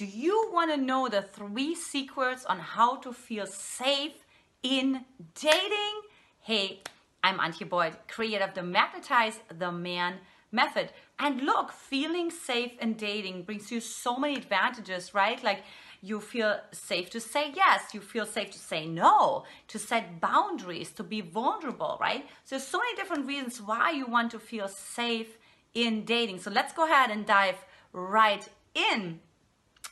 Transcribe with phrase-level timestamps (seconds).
[0.00, 4.14] Do you want to know the three secrets on how to feel safe
[4.62, 5.04] in
[5.38, 5.96] dating?
[6.40, 6.80] Hey,
[7.22, 10.14] I'm Antje Boyd, creator of the Magnetize the Man
[10.52, 10.88] method.
[11.18, 15.44] And look, feeling safe in dating brings you so many advantages, right?
[15.44, 15.64] Like
[16.00, 20.92] you feel safe to say yes, you feel safe to say no, to set boundaries,
[20.92, 22.26] to be vulnerable, right?
[22.46, 25.36] So so many different reasons why you want to feel safe
[25.74, 26.38] in dating.
[26.38, 27.58] So let's go ahead and dive
[27.92, 29.20] right in.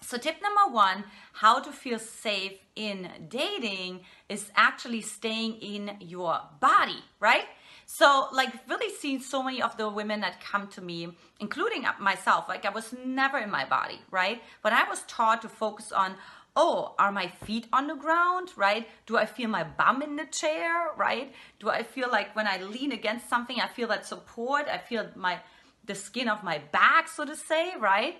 [0.09, 1.05] So tip number one,
[1.35, 7.45] how to feel safe in dating is actually staying in your body, right?
[7.85, 11.09] So like really seeing so many of the women that come to me,
[11.41, 14.41] including myself, like I was never in my body, right?
[14.63, 16.15] But I was taught to focus on,
[16.57, 18.89] oh, are my feet on the ground, right?
[19.05, 21.35] Do I feel my bum in the chair, right?
[21.61, 25.11] Do I feel like when I lean against something, I feel that support, I feel
[25.17, 25.41] my
[25.85, 28.17] the skin of my back, so to say, right?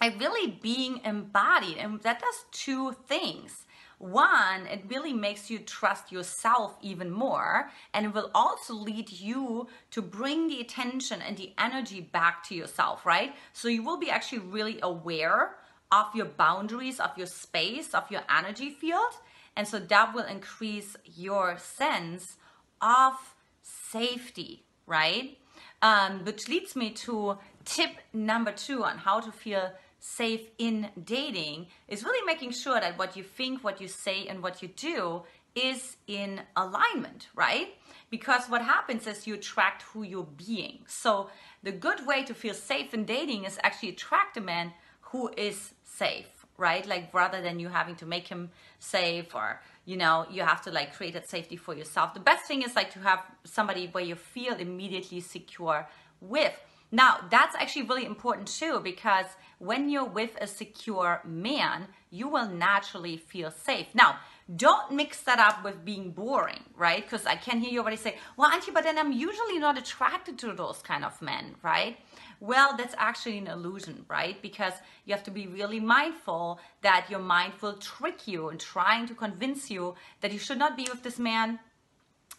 [0.00, 3.66] I really being embodied, and that does two things.
[3.98, 9.66] One, it really makes you trust yourself even more, and it will also lead you
[9.90, 13.34] to bring the attention and the energy back to yourself, right?
[13.52, 15.56] So you will be actually really aware
[15.90, 19.14] of your boundaries, of your space, of your energy field,
[19.56, 22.36] and so that will increase your sense
[22.80, 23.14] of
[23.62, 25.38] safety, right?
[25.82, 31.66] Um, which leads me to tip number two on how to feel safe in dating
[31.88, 35.22] is really making sure that what you think, what you say, and what you do
[35.54, 37.74] is in alignment, right?
[38.10, 40.78] Because what happens is you attract who you're being.
[40.86, 41.30] So
[41.62, 45.74] the good way to feel safe in dating is actually attract a man who is
[45.84, 46.86] safe, right?
[46.86, 50.70] Like rather than you having to make him safe or you know you have to
[50.70, 52.14] like create that safety for yourself.
[52.14, 55.88] The best thing is like to have somebody where you feel immediately secure
[56.20, 56.54] with.
[56.90, 59.26] Now, that's actually really important too because
[59.58, 63.88] when you're with a secure man, you will naturally feel safe.
[63.94, 64.18] Now,
[64.56, 67.02] don't mix that up with being boring, right?
[67.02, 70.38] Because I can hear you already say, well, Antje, but then I'm usually not attracted
[70.38, 71.98] to those kind of men, right?
[72.40, 74.40] Well, that's actually an illusion, right?
[74.40, 74.72] Because
[75.04, 79.14] you have to be really mindful that your mind will trick you and trying to
[79.14, 81.58] convince you that you should not be with this man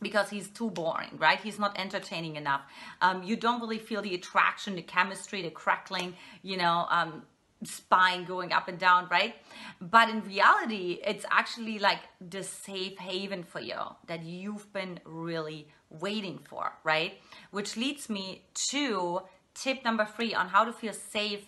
[0.02, 1.40] because he's too boring, right?
[1.40, 2.62] He's not entertaining enough.
[3.02, 7.24] Um, you don't really feel the attraction, the chemistry, the crackling, you know, um,
[7.64, 9.36] spine going up and down, right?
[9.82, 15.68] But in reality, it's actually like the safe haven for you that you've been really
[15.90, 17.20] waiting for, right?
[17.52, 19.24] Which leads me to
[19.54, 21.46] tip number three on how to feel safe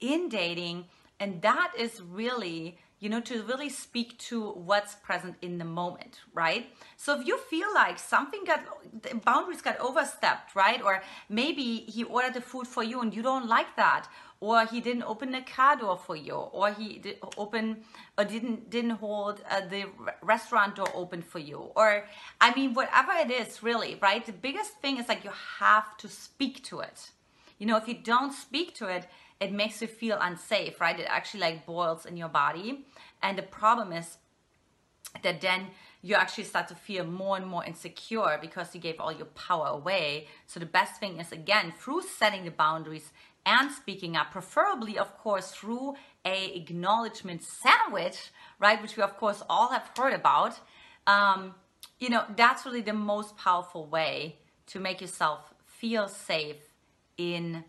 [0.00, 0.86] in dating.
[1.20, 6.20] And that is really you know, to really speak to what's present in the moment,
[6.32, 6.72] right?
[6.96, 8.62] So if you feel like something got,
[9.02, 10.80] the boundaries got overstepped, right?
[10.80, 14.06] Or maybe he ordered the food for you and you don't like that,
[14.38, 17.82] or he didn't open the car door for you, or he did open
[18.16, 19.86] or didn't didn't hold uh, the
[20.22, 22.04] restaurant door open for you, or
[22.40, 24.24] I mean, whatever it is, really, right?
[24.24, 27.10] The biggest thing is like you have to speak to it.
[27.58, 29.08] You know, if you don't speak to it,
[29.42, 30.98] it makes you feel unsafe, right?
[30.98, 32.84] It actually like boils in your body.
[33.22, 34.18] And the problem is
[35.22, 35.66] that then
[36.00, 39.66] you actually start to feel more and more insecure because you gave all your power
[39.66, 40.28] away.
[40.46, 43.12] So the best thing is again through setting the boundaries
[43.44, 48.30] and speaking up, preferably of course through a acknowledgement sandwich,
[48.60, 48.80] right?
[48.80, 50.60] Which we of course all have heard about.
[51.06, 51.54] Um,
[51.98, 54.36] you know, that's really the most powerful way
[54.66, 56.62] to make yourself feel safe
[57.18, 57.64] in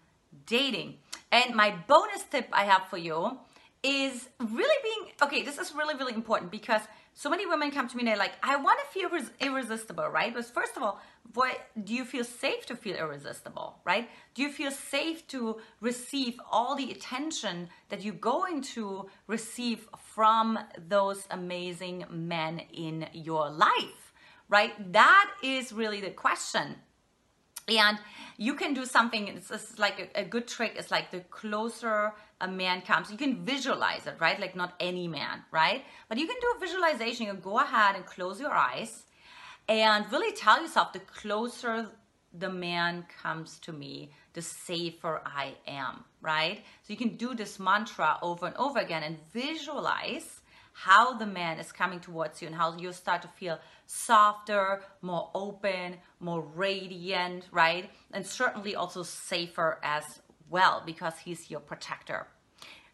[0.45, 0.97] dating.
[1.33, 3.39] And my bonus tip I have for you
[3.81, 5.41] is really being okay.
[5.41, 6.81] This is really, really important because
[7.15, 10.07] so many women come to me and they're like, I want to feel res- irresistible,
[10.09, 10.31] right?
[10.31, 11.01] But first of all,
[11.33, 14.07] what do you feel safe to feel irresistible, right?
[14.35, 20.59] Do you feel safe to receive all the attention that you're going to receive from
[20.87, 24.13] those amazing men in your life,
[24.49, 24.73] right?
[24.93, 26.75] That is really the question
[27.67, 27.97] and
[28.37, 32.11] you can do something it's, it's like a, a, good trick is like the closer
[32.41, 34.39] a man comes you can visualize it right?
[34.39, 35.83] Like not any man right?
[36.09, 39.03] But you can do a visualization you go ahead and close your eyes
[39.69, 41.87] and really tell yourself the closer
[42.33, 46.63] the man comes to me the safer i am right?
[46.83, 50.41] So you can do this mantra over and over again and visualize
[50.73, 55.29] how the man is coming towards you and how you start to feel softer, more
[55.33, 57.89] open, more radiant, right?
[58.11, 62.27] And certainly also safer as well because he's your protector.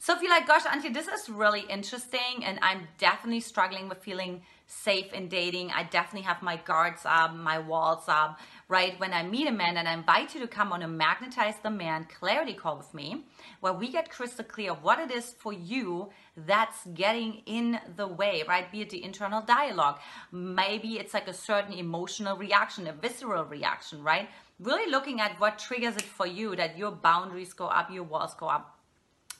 [0.01, 3.97] So if you're like, gosh, Antje, this is really interesting, and I'm definitely struggling with
[3.97, 5.71] feeling safe in dating.
[5.71, 8.97] I definitely have my guards up, my walls up, right?
[8.97, 11.69] When I meet a man and I invite you to come on a Magnetize the
[11.69, 13.25] Man clarity call with me,
[13.59, 18.45] where we get crystal clear what it is for you that's getting in the way,
[18.47, 18.71] right?
[18.71, 19.99] Be it the internal dialogue.
[20.31, 24.29] Maybe it's like a certain emotional reaction, a visceral reaction, right?
[24.61, 28.33] Really looking at what triggers it for you that your boundaries go up, your walls
[28.33, 28.78] go up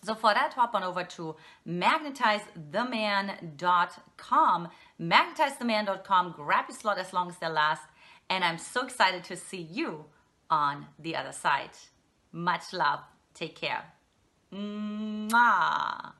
[0.03, 1.35] so for that, hop on over oh to
[1.67, 4.67] magnetizetheman.com.
[5.01, 6.33] Magnetizetheman.com.
[6.35, 7.83] Grab your slot as long as they last.
[8.29, 10.05] And I'm so excited to see you
[10.49, 11.69] on the other side.
[12.31, 13.01] Much love.
[13.33, 13.83] Take care.
[14.53, 16.13] Mwah.